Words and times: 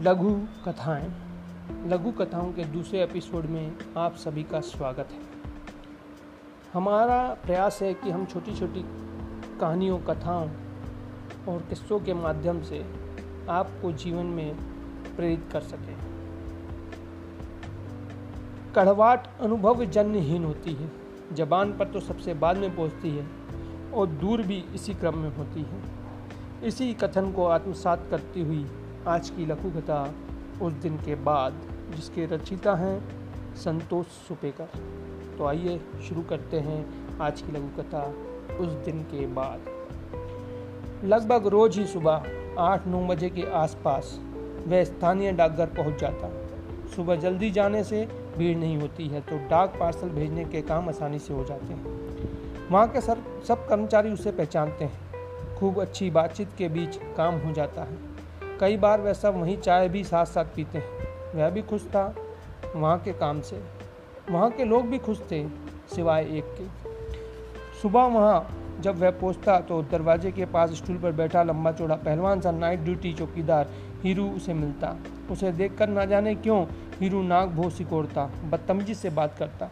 लघु 0.00 0.46
कथाएँ, 0.66 1.12
लघु 1.86 2.10
कथाओं 2.10 2.52
के 2.52 2.64
दूसरे 2.64 3.02
एपिसोड 3.02 3.44
में 3.44 3.72
आप 3.96 4.14
सभी 4.14 4.42
का 4.42 4.60
स्वागत 4.60 5.08
है। 5.12 5.18
हमारा 6.72 7.36
प्रयास 7.44 7.82
है 7.82 7.94
कि 7.94 8.10
हम 8.10 8.26
छोटी 8.26 8.56
छोटी 8.56 8.84
कहानियों, 9.60 9.98
कथाओं 9.98 10.50
और 11.48 11.62
किस्सों 11.68 12.00
के 12.00 12.14
माध्यम 12.14 12.62
से 12.62 12.86
आपको 13.48 13.92
जीवन 13.92 14.26
में 14.26 14.56
प्रेरित 15.16 15.48
कर 15.52 15.60
सकें। 15.60 15.96
कड़वाट 18.74 19.28
अनुभव 19.40 19.84
जन्यहीन 19.84 20.44
होती 20.44 20.74
है। 20.74 20.92
जबान 21.32 21.78
पर 21.78 21.88
तो 21.88 22.00
सबसे 22.00 22.34
बाद 22.34 22.56
में 22.56 22.76
पहुँचती 22.76 23.10
है 23.10 23.26
और 23.92 24.06
दूर 24.06 24.42
भी 24.42 24.64
इसी 24.74 24.94
क्रम 24.94 25.18
में 25.18 25.36
होती 25.36 25.62
है। 25.62 25.82
इसी 26.62 26.94
कथन 26.94 27.32
को 27.32 27.46
आत्मसात 27.46 28.06
करती 28.10 28.42
हुई 28.42 28.66
आज 29.08 29.30
की 29.30 29.46
लघु 29.46 29.70
कथा 29.70 30.14
उस 30.62 30.72
दिन 30.72 30.96
के 30.96 31.14
बाद, 31.14 31.60
जिसके 31.96 32.26
रचिता 32.26 32.74
हैं 32.74 33.54
संतोष 33.56 34.06
सुपेकर। 34.06 34.68
तो 35.38 35.46
आइए 35.46 35.80
शुरू 36.08 36.22
करते 36.22 36.56
हैं 36.56 37.18
आज 37.18 37.42
की 37.42 37.52
लघु 37.52 37.82
कथा 37.82 38.02
उस 38.60 38.68
दिन 38.68 39.02
के 39.02 39.26
बाद। 39.26 39.60
लगभग 41.04 41.46
रोज 41.46 41.78
ही 41.78 41.86
सुबह 41.86 42.26
आठ 42.58 42.86
नौ 42.86 43.00
बजे 43.06 43.30
के 43.30 43.50
आसपास 43.52 44.18
वह 44.66 44.84
स्थानीय 44.84 45.32
डाकघर 45.32 45.66
पहुँच 45.66 46.00
जाता। 46.00 46.30
सुबह 46.96 47.16
जल्दी 47.16 47.50
जाने 47.50 47.84
से 47.84 48.08
भीड़ 48.38 48.58
नहीं 48.58 48.80
होती 48.80 49.08
है 49.08 49.20
तो 49.20 49.38
डाक 49.48 49.76
पार्सल 49.80 50.08
भेजने 50.08 50.44
के 50.44 50.62
काम 50.62 50.88
आसानी 50.88 51.18
से 51.18 51.34
हो 51.34 51.44
जाते 51.44 51.72
हैं। 51.74 52.68
वहाँ 52.70 52.88
के 52.88 53.00
सर, 53.00 53.18
सब 53.48 53.68
कर्मचारी 53.68 54.10
उसे 54.10 54.30
पहचानते 54.30 54.84
हैं। 54.84 55.56
खूब 55.56 55.80
अच्छी 55.80 56.10
बातचीत 56.10 56.48
के 56.58 56.68
बीच 56.68 57.00
काम 57.16 57.34
हो 57.34 57.52
जाता 57.52 57.82
है। 57.82 58.09
कई 58.60 58.76
बार 58.76 59.00
वह 59.00 59.12
सब 59.12 59.40
वहीं 59.40 59.56
चाय 59.58 59.88
भी 59.88 60.04
साथ 60.04 60.26
साथ 60.26 60.44
पीते 60.44 60.78
हैं। 60.78 61.34
वह 61.34 61.50
भी 61.50 61.62
खुश 61.62 61.86
था 61.86 62.14
वहाँ 62.76 62.98
के 62.98 63.12
काम 63.12 63.40
से। 63.40 63.62
वहाँ 64.30 64.50
के 64.50 64.64
लोग 64.64 64.86
भी 64.86 64.98
खुश 64.98 65.20
थे 65.30 65.46
सिवाय 65.94 66.24
एक 66.38 66.54
के। 66.58 66.66
सुबह 67.82 68.06
वहाँ 68.06 68.56
जब 68.80 68.98
वह 68.98 69.10
पहुँचता 69.10 69.58
तो 69.60 69.82
दरवाजे 69.82 70.30
के 70.32 70.44
पास 70.46 70.72
स्टूल 70.72 70.98
पर 70.98 71.12
बैठा 71.12 71.42
लंबा 71.42 71.72
चौड़ा 71.72 71.94
पहलवान 71.94 72.40
सा 72.40 72.50
नाइट 72.50 72.80
ड्यूटी 72.80 73.12
चौकीदार 73.12 73.70
हीरू 74.02 74.28
उसे 74.30 74.54
मिलता। 74.54 74.96
उसे 75.30 75.52
देखकर 75.52 75.88
ना 75.88 76.04
जाने 76.04 76.34
क्यों 76.34 76.64
हीरू 77.00 77.22
नाक 77.22 77.48
भो 77.48 77.70
सिकोड़ता, 77.70 78.24
बदतमीजी 78.44 78.94
से 78.94 79.10
बात 79.10 79.34
करता। 79.38 79.70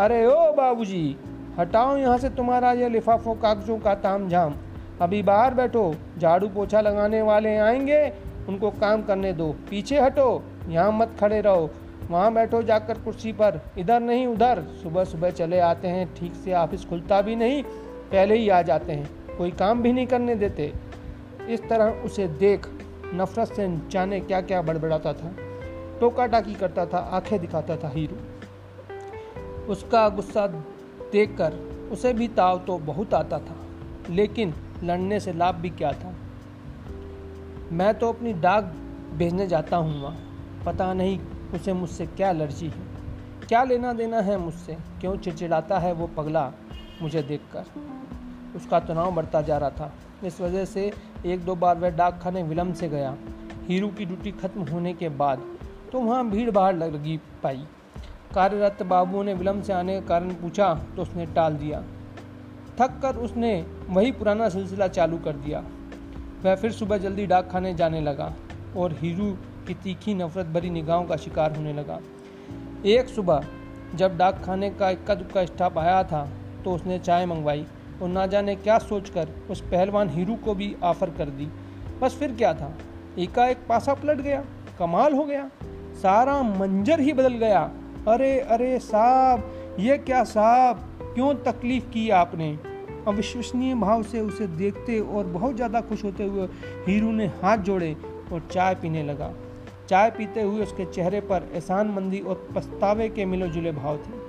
अरे 0.00 0.24
ओ 0.26 0.52
बाबूजी, 0.52 1.16
हटाओ 1.58 1.96
यहाँ 1.96 2.18
से 2.18 2.30
तुम्हारा 2.30 2.72
यह 2.72 2.88
लिफाफों, 2.88 3.34
कागजों 3.34 3.78
का 3.78 3.94
ताम 3.94 4.28
झाम 4.28 4.54
अभी 5.00 5.22
बाहर 5.22 5.54
बैठो, 5.54 5.94
झाड़ू 6.18 6.48
पोछा 6.48 6.80
लगाने 6.80 7.22
वाले 7.22 7.56
आएँगे, 7.56 8.12
उनको 8.48 8.70
काम 8.70 9.02
करने 9.02 9.32
दो, 9.32 9.50
पीछे 9.70 10.00
हटो, 10.00 10.42
यहाँ 10.68 10.92
मत 10.92 11.16
खड़े 11.20 11.40
रहो। 11.40 11.70
वहाँ 12.10 12.32
बैठो 12.34 12.62
जाकर 12.62 12.98
कुर्सी 12.98 13.32
पर, 13.32 13.60
इधर 13.78 14.00
नहीं, 14.00 14.26
उधर। 14.26 14.62
सुबह 14.82 15.04
सुबह 15.04 15.30
चले 15.30 15.58
आते 15.60 15.88
हैं, 15.88 16.14
ठीक 16.14 16.34
से 16.34 16.52
ऑफ़िस 16.54 16.84
खुलता 16.84 17.20
भी 17.22 17.36
नहीं, 17.36 17.62
पहले 18.12 18.34
ही 18.34 18.48
आ 18.48 18.60
जाते 18.62 18.92
हैं, 18.92 19.36
कोई 19.38 19.50
काम 19.50 19.82
भी 19.82 19.92
नहीं 19.92 20.06
करने 20.06 20.34
देते। 20.34 20.72
इस 21.48 21.68
तरह 21.68 22.02
उसे 22.04 22.26
देख, 22.28 22.66
नफरत 23.14 23.48
से 23.48 23.68
जाने 23.90 24.20
क्या 24.20 24.40
क्या 24.40 24.62
बड़बड़ाता 24.62 25.12
था। 25.12 25.34
टोका 26.00 26.26
टाकी 26.26 26.54
करता 26.54 26.86
था, 26.86 26.98
आँखें 26.98 27.38
दिखाता 27.40 27.76
था 27.76 27.88
हीरो। 27.88 28.16
उसका 29.68 30.08
गुस्सा 30.08 30.46
देखकर, 31.12 31.52
उसे 31.92 32.12
भी 32.12 32.28
ताव 32.28 32.58
तो 32.58 32.78
बहुत 32.78 33.14
आता 33.14 33.38
था, 33.38 33.56
लेकिन 34.10 34.54
लड़ने 34.84 35.20
से 35.20 35.32
लाभ 35.32 35.54
भी 35.54 35.70
क्या 35.70 35.92
था? 35.92 36.14
मैं 37.72 37.94
तो 37.94 38.08
अपनी 38.08 38.32
डाक 38.32 38.64
भेजने 39.14 39.46
जाता 39.46 39.76
हूँ 39.76 40.02
वहाँ। 40.02 40.16
पता 40.66 40.92
नहीं 40.94 41.18
उसे 41.54 41.72
मुझसे 41.72 42.06
क्या 42.06 42.30
एलर्जी 42.30 42.66
है। 42.66 42.90
क्या 43.48 43.62
लेना 43.64 43.92
देना 43.92 44.20
है 44.20 44.36
मुझसे? 44.38 44.76
क्यों 45.00 45.16
चिड़चिड़ाता 45.16 45.78
है 45.78 45.92
वो 45.92 46.06
पगला 46.06 46.52
मुझे 47.02 47.22
देखकर? 47.22 47.64
उसका 48.56 48.80
तनाव 48.80 49.14
बढ़ता 49.14 49.42
जा 49.42 49.58
रहा 49.58 49.70
था। 49.70 49.92
इस 50.24 50.40
वजह 50.40 50.64
से 50.64 50.92
एक 51.26 51.44
दो 51.44 51.54
बार 51.54 51.78
वह 51.78 51.90
डाक 51.90 52.20
खाने 52.22 52.42
विलम्ब 52.42 52.74
से 52.74 52.88
गया। 52.88 53.14
हीरू 53.66 53.88
की 53.88 54.04
ड्यूटी 54.04 54.30
खत्म 54.32 54.62
होने 54.62 54.92
के 54.94 55.08
बाद 55.08 55.42
तो 55.92 56.00
वहाँ 56.00 56.28
भीड़ 56.30 56.50
भाड़ 56.50 56.74
लगी 56.76 57.16
पाई। 57.42 57.64
कार्यरत 58.34 58.82
बाबू 58.82 59.22
ने 59.22 59.34
विलम्ब 59.34 59.62
से 59.62 59.72
आने 59.72 60.00
के 60.00 60.06
कारण 60.06 60.30
पूछा 60.32 60.74
तो 60.96 61.02
उसने 61.02 61.26
टाल 61.26 61.56
दिया। 61.56 61.82
थक 62.80 62.98
कर 63.02 63.16
उसने 63.16 63.54
वही 63.88 64.12
पुराना 64.12 64.48
सिलसिला 64.48 64.88
चालू 64.88 65.18
कर 65.18 65.36
दिया। 65.36 65.62
वह 66.44 66.54
फिर 66.54 66.72
सुबह 66.72 66.98
जल्दी 66.98 67.26
डाक 67.26 67.48
खाने 67.50 67.74
जाने 67.74 68.00
लगा 68.00 68.32
और 68.76 68.92
हीरू 68.92 69.30
की 69.66 69.74
तीखी 69.74 70.14
नफरत 70.14 70.46
भरी 70.46 70.70
निगाहों 70.70 71.04
का 71.04 71.16
शिकार 71.16 71.56
होने 71.56 71.72
लगा। 71.72 71.98
एक 72.86 73.08
सुबह 73.08 73.44
जब 73.94 74.16
डाक 74.16 74.42
खाने 74.44 74.70
का 74.70 74.90
इक्का 74.90 75.14
दुक्का 75.14 75.44
स्टाफ 75.44 75.78
आया 75.78 76.02
था 76.04 76.28
तो 76.64 76.72
उसने 76.72 76.98
चाय 76.98 77.26
मंगवाई 77.26 77.66
और 78.02 78.08
ना 78.08 78.26
जाने 78.26 78.54
क्या 78.56 78.78
सोचकर 78.78 79.28
उस 79.50 79.60
पहलवान 79.62 80.08
हीरू 80.08 80.34
को 80.34 80.54
भी 80.54 80.74
ऑफ़र 80.82 81.10
कर 81.10 81.30
दी। 81.30 81.48
बस 82.00 82.16
फिर 82.18 82.32
क्या 82.32 82.52
था? 82.54 82.72
एकाएक 83.18 83.58
पासा 83.68 83.94
पलट 83.94 84.20
गया, 84.20 84.42
कमाल 84.78 85.14
हो 85.14 85.24
गया, 85.24 85.48
सारा 86.02 86.42
मंजर 86.42 87.00
ही 87.00 87.12
बदल 87.12 87.34
गया। 87.36 87.60
अरे 88.08 88.38
अरे 88.40 88.78
साहब, 88.78 89.50
ये 89.80 89.96
क्या 89.98 90.22
साहब? 90.26 90.91
क्यों 91.14 91.32
तकलीफ़ 91.44 91.84
की 91.84 92.08
आपने? 92.10 92.48
अविश्वसनीय 93.08 93.74
भाव 93.74 94.02
से 94.02 94.20
उसे 94.20 94.46
देखते 94.46 94.98
और 95.00 95.26
बहुत 95.26 95.54
ज़्यादा 95.56 95.80
खुश 95.80 96.04
होते 96.04 96.24
हुए 96.24 96.46
हीरू 96.86 97.10
ने 97.12 97.26
हाथ 97.42 97.58
जोड़े 97.58 97.96
और 98.32 98.48
चाय 98.52 98.74
पीने 98.74 99.02
लगा। 99.02 99.32
चाय 99.88 100.10
पीते 100.10 100.42
हुए 100.42 100.62
उसके 100.62 100.84
चेहरे 100.84 101.20
पर 101.20 101.48
एहसान 101.52 101.90
मंदी 101.90 102.20
और 102.20 102.46
पछतावे 102.54 103.08
के 103.08 103.24
मिलो 103.24 103.46
जुले 103.46 103.72
भाव 103.72 103.96
थे। 103.96 104.20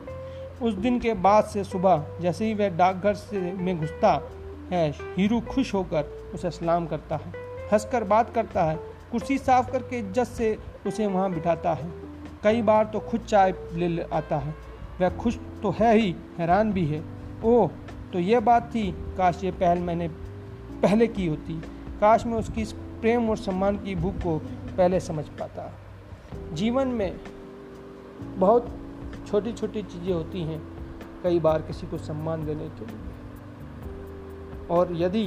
उस 0.61 0.73
दिन 0.73 0.99
के 0.99 1.13
बाद 1.13 1.43
से 1.43 1.63
सुबह, 1.63 2.05
जैसे 2.21 2.45
ही 2.45 2.53
वह 2.53 2.69
डाकघर 2.69 3.13
से 3.13 3.39
में 3.53 3.79
घुसता 3.79 4.11
है, 4.71 4.89
हीरू 5.17 5.39
खुश 5.49 5.73
होकर 5.73 6.31
उसे 6.33 6.51
सलाम 6.51 6.85
करता 6.87 7.15
है, 7.15 7.31
हंसकर 7.73 8.03
बात 8.03 8.33
करता 8.35 8.63
है, 8.63 8.75
कुर्सी 9.11 9.37
साफ़ 9.37 9.71
करके 9.71 9.99
इज़्ज़त 9.99 10.27
से 10.27 10.57
उसे 10.87 11.07
वहाँ 11.07 11.31
बिठाता 11.33 11.73
है। 11.73 11.91
कई 12.43 12.61
बार 12.61 12.85
तो 12.85 12.99
खुद 12.99 13.21
चाय 13.21 13.53
ले 13.73 14.01
आता 14.03 14.37
है। 14.37 14.55
वह 15.01 15.09
खुश 15.17 15.37
तो 15.63 15.71
है 15.71 15.95
ही, 15.97 16.15
हैरान 16.37 16.71
भी 16.73 16.85
है। 16.85 17.03
ओह 17.43 17.69
तो 18.13 18.19
यह 18.19 18.39
बात 18.39 18.69
थी, 18.75 18.91
काश 19.17 19.43
ये 19.43 19.51
पहल 19.53 19.79
मैंने 19.79 20.07
पहले 20.81 21.07
की 21.07 21.27
होती। 21.27 21.53
काश 21.99 22.25
मैं 22.25 22.37
उसकी 22.37 22.61
इस 22.61 22.73
प्रेम 23.01 23.29
और 23.29 23.37
सम्मान 23.37 23.77
की 23.77 23.95
भूख 23.95 24.15
को 24.15 24.37
पहले 24.77 24.99
समझ 24.99 25.25
पाता। 25.39 25.71
जीवन 26.53 26.87
में 26.89 27.19
बहुत 28.37 28.67
छोटी 29.27 29.51
छोटी 29.53 29.81
चीज़ें 29.83 30.13
होती 30.13 30.41
हैं, 30.41 30.61
कई 31.23 31.39
बार 31.39 31.61
किसी 31.61 31.87
को 31.87 31.97
सम्मान 31.97 32.45
देने 32.45 32.69
के 32.69 32.85
लिए। 32.85 34.67
और 34.71 34.93
यदि 34.95 35.25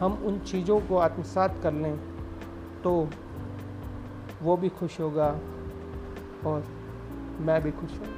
हम 0.00 0.12
उन 0.26 0.38
चीज़ों 0.40 0.80
को 0.80 0.96
आत्मसात 0.98 1.58
कर 1.62 1.72
लें 1.72 1.96
तो 2.82 2.92
वो 4.42 4.56
भी 4.56 4.68
खुश 4.68 5.00
होगा 5.00 5.28
और 6.46 6.66
मैं 7.40 7.60
भी 7.62 7.70
खुश 7.70 7.90
हूँ 7.90 8.08